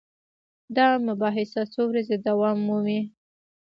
دا 0.75 0.87
مباحثه 1.07 1.61
څو 1.73 1.81
ورځې 1.89 2.15
دوام 2.27 2.57
مومي. 2.67 3.01